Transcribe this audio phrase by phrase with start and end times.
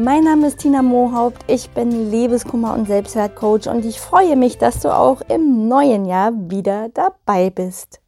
[0.00, 4.78] Mein Name ist Tina Mohaupt, ich bin Liebeskummer- und Selbstwertcoach und ich freue mich, dass
[4.78, 8.00] du auch im neuen Jahr wieder dabei bist.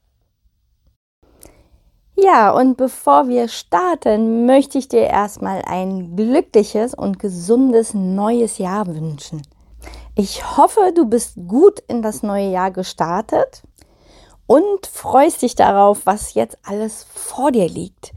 [2.14, 8.86] Ja, und bevor wir starten, möchte ich dir erstmal ein glückliches und gesundes neues Jahr
[8.86, 9.42] wünschen.
[10.14, 13.64] Ich hoffe, du bist gut in das neue Jahr gestartet
[14.46, 18.12] und freust dich darauf, was jetzt alles vor dir liegt.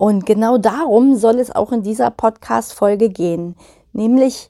[0.00, 3.54] Und genau darum soll es auch in dieser Podcast-Folge gehen,
[3.92, 4.48] nämlich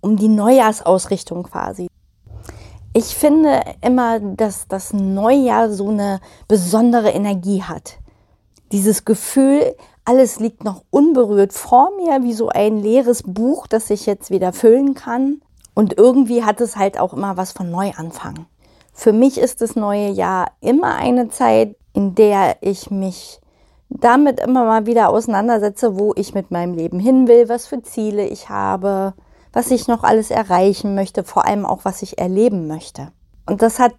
[0.00, 1.88] um die Neujahrsausrichtung quasi.
[2.92, 7.98] Ich finde immer, dass das Neujahr so eine besondere Energie hat.
[8.70, 14.06] Dieses Gefühl, alles liegt noch unberührt vor mir, wie so ein leeres Buch, das ich
[14.06, 15.40] jetzt wieder füllen kann.
[15.74, 18.46] Und irgendwie hat es halt auch immer was von Neuanfang.
[18.92, 23.39] Für mich ist das neue Jahr immer eine Zeit, in der ich mich
[23.90, 28.26] damit immer mal wieder auseinandersetze, wo ich mit meinem Leben hin will, was für Ziele
[28.26, 29.14] ich habe,
[29.52, 33.08] was ich noch alles erreichen möchte, vor allem auch, was ich erleben möchte.
[33.46, 33.94] Und das hat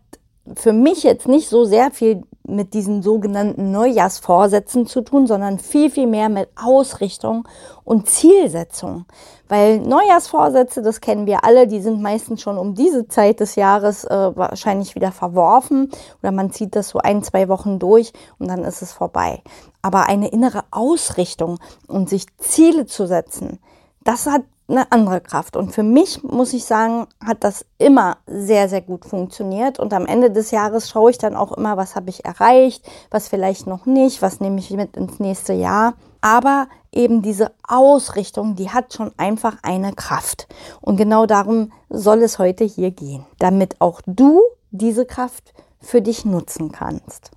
[0.56, 5.90] für mich jetzt nicht so sehr viel mit diesen sogenannten Neujahrsvorsätzen zu tun, sondern viel,
[5.90, 7.48] viel mehr mit Ausrichtung
[7.84, 9.06] und Zielsetzung.
[9.48, 14.06] Weil Neujahrsvorsätze, das kennen wir alle, die sind meistens schon um diese Zeit des Jahres
[14.06, 18.64] äh, wahrscheinlich wieder verworfen oder man zieht das so ein, zwei Wochen durch und dann
[18.64, 19.42] ist es vorbei.
[19.82, 23.60] Aber eine innere Ausrichtung und sich Ziele zu setzen,
[24.04, 25.56] das hat eine andere Kraft.
[25.56, 29.80] Und für mich, muss ich sagen, hat das immer sehr, sehr gut funktioniert.
[29.80, 33.28] Und am Ende des Jahres schaue ich dann auch immer, was habe ich erreicht, was
[33.28, 35.94] vielleicht noch nicht, was nehme ich mit ins nächste Jahr.
[36.22, 40.48] Aber eben diese Ausrichtung, die hat schon einfach eine Kraft.
[40.82, 44.42] Und genau darum soll es heute hier gehen, damit auch du
[44.72, 47.32] diese Kraft für dich nutzen kannst.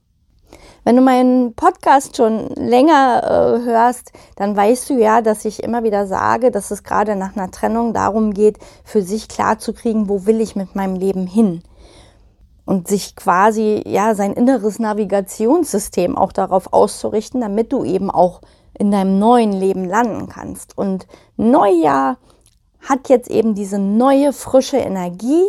[0.84, 5.82] Wenn du meinen Podcast schon länger äh, hörst, dann weißt du ja, dass ich immer
[5.82, 10.41] wieder sage, dass es gerade nach einer Trennung darum geht, für sich klarzukriegen, wo will
[10.41, 11.62] ich mit meinem Leben hin?
[12.66, 18.41] Und sich quasi, ja, sein inneres Navigationssystem auch darauf auszurichten, damit du eben auch
[18.78, 20.76] in deinem neuen Leben landen kannst.
[20.76, 21.06] Und
[21.37, 22.19] Neujahr
[22.81, 25.44] hat jetzt eben diese neue, frische Energie,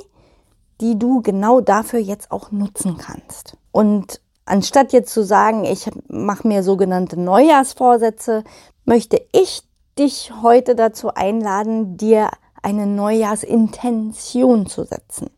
[0.82, 3.58] die du genau dafür jetzt auch nutzen kannst.
[3.72, 8.44] Und Anstatt jetzt zu sagen, ich mache mir sogenannte Neujahrsvorsätze,
[8.86, 9.64] möchte ich
[9.98, 12.30] dich heute dazu einladen, dir
[12.62, 15.30] eine Neujahrsintention zu setzen.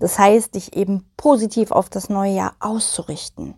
[0.00, 3.54] Das heißt, dich eben positiv auf das neue Jahr auszurichten.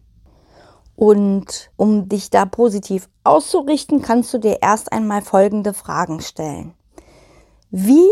[0.95, 6.75] Und um dich da positiv auszurichten, kannst du dir erst einmal folgende Fragen stellen.
[7.71, 8.07] Wie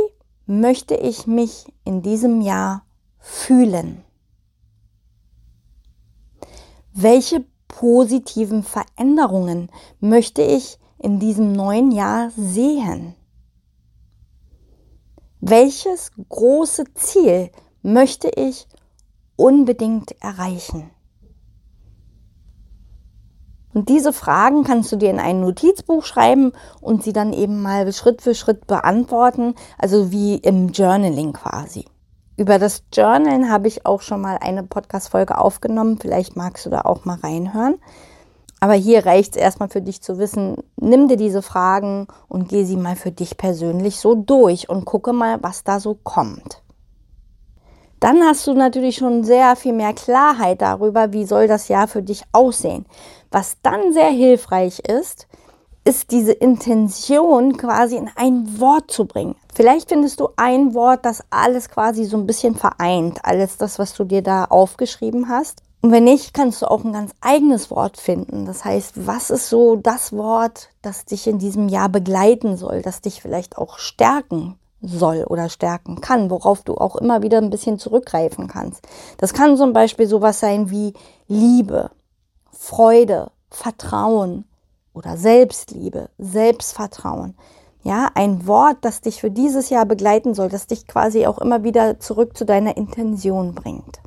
[0.46, 2.84] möchte ich mich in diesem Jahr
[3.18, 4.04] fühlen?
[6.92, 13.14] Welche positiven Veränderungen möchte ich in diesem neuen Jahr sehen?
[15.40, 17.50] Welches große Ziel
[17.82, 18.66] möchte ich
[19.36, 20.90] unbedingt erreichen?
[23.72, 27.92] Und diese Fragen kannst du dir in ein Notizbuch schreiben und sie dann eben mal
[27.92, 31.84] Schritt für Schritt beantworten, also wie im Journaling quasi.
[32.38, 35.98] Über das Journalen habe ich auch schon mal eine Podcast-Folge aufgenommen.
[36.00, 37.80] Vielleicht magst du da auch mal reinhören.
[38.60, 42.62] Aber hier reicht es erstmal für dich zu wissen, nimm dir diese Fragen und geh
[42.62, 46.62] sie mal für dich persönlich so durch und gucke mal, was da so kommt.
[47.98, 52.02] Dann hast du natürlich schon sehr viel mehr Klarheit darüber, wie soll das Jahr für
[52.02, 52.86] dich aussehen.
[53.32, 55.26] Was dann sehr hilfreich ist,
[55.84, 59.36] ist diese Intention quasi in ein Wort zu bringen.
[59.54, 63.94] Vielleicht findest du ein Wort, das alles quasi so ein bisschen vereint, alles das, was
[63.94, 65.62] du dir da aufgeschrieben hast.
[65.80, 68.46] Und wenn nicht, kannst du auch ein ganz eigenes Wort finden.
[68.46, 73.00] Das heißt, was ist so das Wort, das dich in diesem Jahr begleiten soll, das
[73.00, 77.78] dich vielleicht auch stärken soll oder stärken kann, worauf du auch immer wieder ein bisschen
[77.78, 78.86] zurückgreifen kannst.
[79.18, 80.94] Das kann zum Beispiel sowas sein wie
[81.26, 81.90] Liebe,
[82.52, 84.44] Freude, Vertrauen,
[84.98, 87.34] oder Selbstliebe, Selbstvertrauen.
[87.84, 91.62] Ja, ein Wort, das dich für dieses Jahr begleiten soll, das dich quasi auch immer
[91.62, 94.00] wieder zurück zu deiner Intention bringt.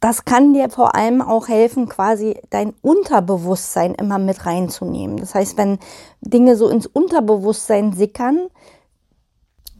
[0.00, 5.16] das kann dir vor allem auch helfen, quasi dein Unterbewusstsein immer mit reinzunehmen.
[5.16, 5.78] Das heißt, wenn
[6.20, 8.46] Dinge so ins Unterbewusstsein sickern,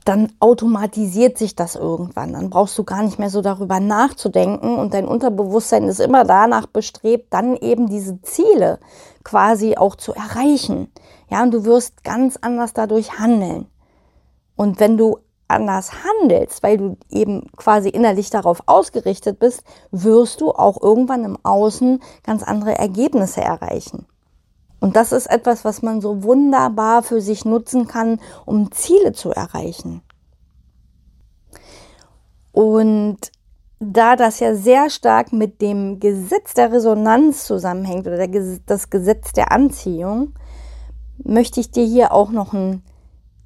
[0.08, 2.32] dann automatisiert sich das irgendwann.
[2.32, 6.66] Dann brauchst du gar nicht mehr so darüber nachzudenken und dein Unterbewusstsein ist immer danach
[6.66, 8.78] bestrebt, dann eben diese Ziele
[9.22, 10.90] quasi auch zu erreichen.
[11.28, 13.66] Ja, und du wirst ganz anders dadurch handeln.
[14.56, 20.52] Und wenn du anders handelst, weil du eben quasi innerlich darauf ausgerichtet bist, wirst du
[20.52, 24.06] auch irgendwann im Außen ganz andere Ergebnisse erreichen.
[24.80, 29.30] Und das ist etwas, was man so wunderbar für sich nutzen kann, um Ziele zu
[29.30, 30.02] erreichen.
[32.52, 33.18] Und
[33.80, 39.32] da das ja sehr stark mit dem Gesetz der Resonanz zusammenhängt oder der, das Gesetz
[39.32, 40.34] der Anziehung,
[41.22, 42.82] möchte ich dir hier auch noch einen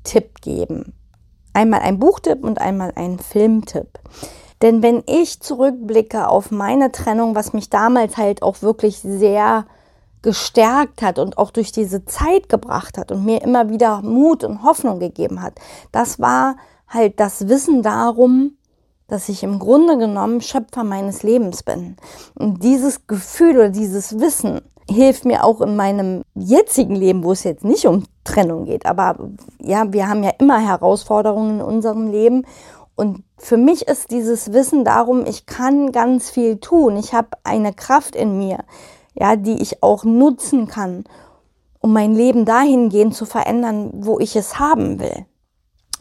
[0.05, 0.95] Tipp geben.
[1.53, 3.99] Einmal ein Buchtipp und einmal ein Filmtipp.
[4.63, 9.67] Denn wenn ich zurückblicke auf meine Trennung, was mich damals halt auch wirklich sehr
[10.23, 14.63] gestärkt hat und auch durch diese Zeit gebracht hat und mir immer wieder Mut und
[14.63, 15.55] Hoffnung gegeben hat,
[15.91, 16.57] das war
[16.89, 18.57] halt das Wissen darum,
[19.09, 21.97] dass ich im Grunde genommen Schöpfer meines Lebens bin.
[22.35, 27.45] Und dieses Gefühl oder dieses Wissen hilft mir auch in meinem jetzigen Leben, wo es
[27.45, 28.87] jetzt nicht um Trennung geht.
[28.87, 29.17] Aber
[29.59, 32.47] ja, wir haben ja immer Herausforderungen in unserem Leben.
[32.95, 36.97] Und für mich ist dieses Wissen darum, ich kann ganz viel tun.
[36.97, 38.59] Ich habe eine Kraft in mir,
[39.15, 41.05] ja, die ich auch nutzen kann,
[41.81, 45.27] um mein Leben dahingehend zu verändern, wo ich es haben will.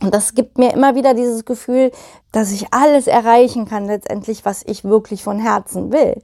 [0.02, 1.92] Und das gibt mir immer wieder dieses Gefühl,
[2.32, 6.22] dass ich alles erreichen kann, letztendlich, was ich wirklich von Herzen will.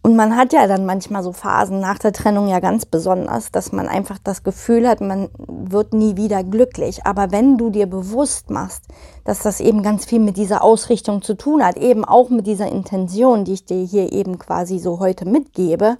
[0.00, 3.72] Und man hat ja dann manchmal so Phasen nach der Trennung ja ganz besonders, dass
[3.72, 7.04] man einfach das Gefühl hat, man wird nie wieder glücklich.
[7.04, 8.84] Aber wenn du dir bewusst machst,
[9.24, 12.68] dass das eben ganz viel mit dieser Ausrichtung zu tun hat, eben auch mit dieser
[12.68, 15.98] Intention, die ich dir hier eben quasi so heute mitgebe,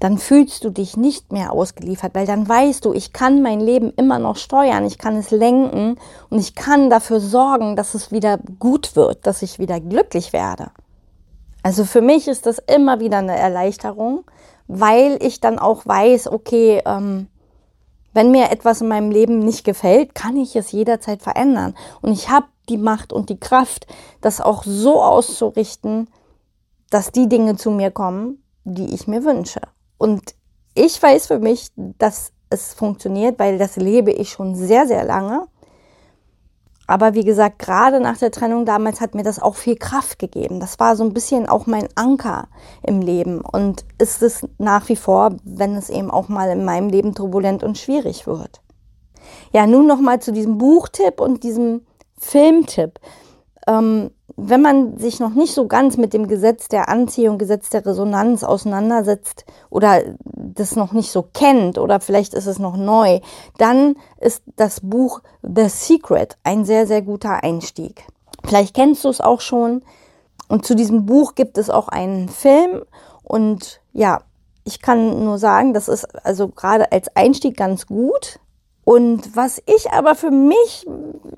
[0.00, 3.92] dann fühlst du dich nicht mehr ausgeliefert, weil dann weißt du, ich kann mein Leben
[3.96, 5.96] immer noch steuern, ich kann es lenken
[6.30, 10.70] und ich kann dafür sorgen, dass es wieder gut wird, dass ich wieder glücklich werde.
[11.62, 14.24] Also für mich ist das immer wieder eine Erleichterung,
[14.66, 17.28] weil ich dann auch weiß, okay, ähm,
[18.12, 21.74] wenn mir etwas in meinem Leben nicht gefällt, kann ich es jederzeit verändern.
[22.02, 23.86] Und ich habe die Macht und die Kraft,
[24.20, 26.08] das auch so auszurichten,
[26.90, 29.60] dass die Dinge zu mir kommen, die ich mir wünsche.
[29.98, 30.34] Und
[30.74, 35.46] ich weiß für mich, dass es funktioniert, weil das lebe ich schon sehr, sehr lange.
[36.90, 40.58] Aber wie gesagt, gerade nach der Trennung damals hat mir das auch viel Kraft gegeben.
[40.58, 42.48] Das war so ein bisschen auch mein Anker
[42.82, 46.88] im Leben und ist es nach wie vor, wenn es eben auch mal in meinem
[46.88, 48.60] Leben turbulent und schwierig wird.
[49.52, 51.82] Ja, nun noch mal zu diesem Buchtipp und diesem
[52.18, 52.98] Filmtipp.
[53.70, 57.84] Ähm, wenn man sich noch nicht so ganz mit dem Gesetz der Anziehung, Gesetz der
[57.86, 63.20] Resonanz auseinandersetzt oder das noch nicht so kennt oder vielleicht ist es noch neu,
[63.58, 68.04] dann ist das Buch The Secret ein sehr, sehr guter Einstieg.
[68.44, 69.82] Vielleicht kennst du es auch schon.
[70.48, 72.82] Und zu diesem Buch gibt es auch einen Film.
[73.22, 74.22] Und ja,
[74.64, 78.40] ich kann nur sagen, das ist also gerade als Einstieg ganz gut.
[78.90, 80.84] Und was ich aber für mich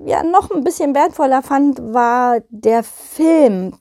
[0.03, 3.75] ja noch ein bisschen wertvoller fand, war der Film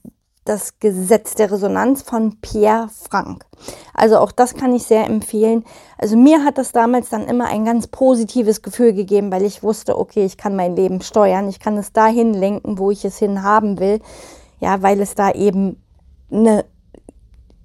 [0.44, 3.46] Das Gesetz der Resonanz von Pierre Frank.
[3.94, 5.64] Also auch das kann ich sehr empfehlen.
[5.96, 9.96] Also mir hat das damals dann immer ein ganz positives Gefühl gegeben, weil ich wusste,
[9.96, 13.42] okay, ich kann mein Leben steuern, ich kann es dahin lenken, wo ich es hin
[13.42, 14.00] haben will.
[14.60, 15.82] Ja, weil es da eben
[16.30, 16.66] eine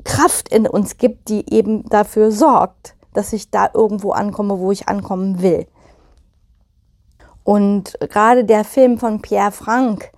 [0.05, 4.87] Kraft in uns gibt, die eben dafür sorgt, dass ich da irgendwo ankomme, wo ich
[4.87, 5.67] ankommen will.
[7.47, 10.11] Und gerade der Film von Pierre Frank,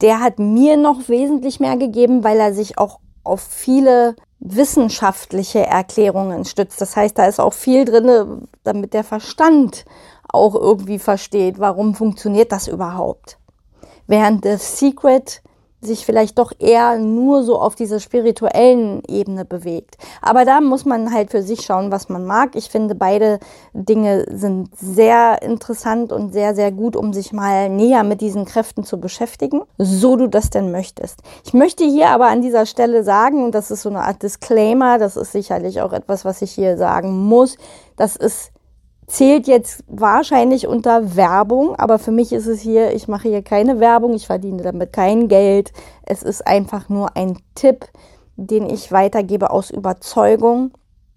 [0.00, 6.44] der hat mir noch wesentlich mehr gegeben, weil er sich auch auf viele wissenschaftliche Erklärungen
[6.44, 6.80] stützt.
[6.80, 9.86] Das heißt, da ist auch viel drin, damit der Verstand
[10.28, 13.38] auch irgendwie versteht, warum funktioniert das überhaupt.
[14.06, 15.42] Während The Secret
[15.80, 19.96] sich vielleicht doch eher nur so auf dieser spirituellen Ebene bewegt.
[20.22, 22.56] Aber da muss man halt für sich schauen, was man mag.
[22.56, 23.38] Ich finde, beide
[23.72, 28.84] Dinge sind sehr interessant und sehr, sehr gut, um sich mal näher mit diesen Kräften
[28.84, 31.20] zu beschäftigen, so du das denn möchtest.
[31.44, 34.98] Ich möchte hier aber an dieser Stelle sagen, und das ist so eine Art Disclaimer,
[34.98, 37.56] das ist sicherlich auch etwas, was ich hier sagen muss,
[37.96, 38.50] das ist
[39.06, 43.80] zählt jetzt wahrscheinlich unter Werbung, aber für mich ist es hier, ich mache hier keine
[43.80, 45.72] Werbung, ich verdiene damit kein Geld.
[46.02, 47.86] Es ist einfach nur ein Tipp,
[48.36, 50.72] den ich weitergebe aus Überzeugung.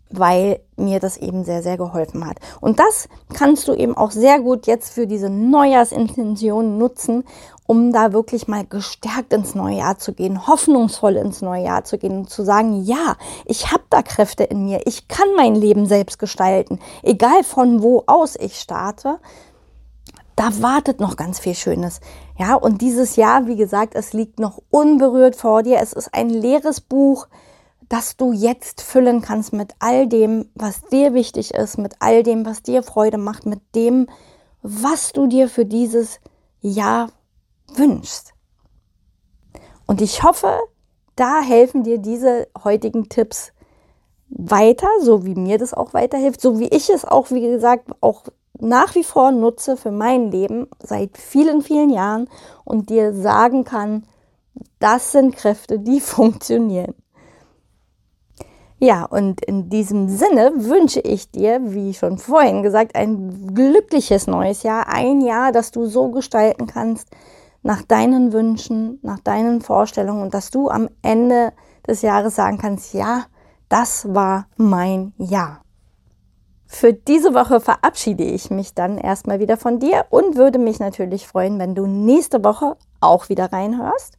[0.09, 2.37] Weil mir das eben sehr, sehr geholfen hat.
[2.61, 7.23] Und das kannst du eben auch sehr gut jetzt für diese Neujahrsintention nutzen,
[7.67, 11.99] um da wirklich mal gestärkt ins neue Jahr zu gehen, hoffnungsvoll ins neue Jahr zu
[11.99, 15.85] gehen und zu sagen, ja, ich habe da Kräfte in mir, ich kann mein Leben
[15.85, 19.19] selbst gestalten, egal von wo aus ich starte.
[20.35, 21.99] Da wartet noch ganz viel Schönes.
[22.39, 25.79] Ja, und dieses Jahr, wie gesagt, es liegt noch unberührt vor dir.
[25.81, 27.27] Es ist ein leeres Buch
[27.89, 32.45] dass du jetzt füllen kannst mit all dem, was dir wichtig ist, mit all dem,
[32.45, 34.07] was dir Freude macht, mit dem,
[34.61, 36.19] was du dir für dieses
[36.61, 37.09] Jahr
[37.73, 38.33] wünschst.
[39.87, 40.59] Und ich hoffe,
[41.15, 43.51] da helfen dir diese heutigen Tipps
[44.29, 48.25] weiter, so wie mir das auch weiterhilft, so wie ich es auch, wie gesagt, auch
[48.59, 52.29] nach wie vor nutze für mein Leben seit vielen, vielen Jahren
[52.65, 54.03] und dir sagen kann,
[54.79, 56.93] das sind Kräfte, die funktionieren.
[58.81, 64.63] Ja, und in diesem Sinne wünsche ich dir, wie schon vorhin gesagt, ein glückliches neues
[64.63, 64.87] Jahr.
[64.87, 67.09] Ein Jahr, das du so gestalten kannst,
[67.61, 71.51] nach deinen Wünschen, nach deinen Vorstellungen und dass du am Ende
[71.85, 73.25] des Jahres sagen kannst, ja,
[73.67, 75.61] das war mein Jahr.
[76.65, 81.27] Für diese Woche verabschiede ich mich dann erstmal wieder von dir und würde mich natürlich
[81.27, 84.17] freuen, wenn du nächste Woche auch wieder reinhörst.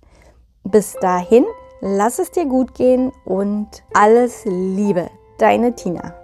[0.65, 1.47] Bis dahin
[1.81, 5.11] Lass es dir gut gehen und alles Liebe.
[5.39, 6.20] Deine Tina.